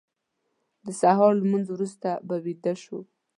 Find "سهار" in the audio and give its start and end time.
1.01-1.31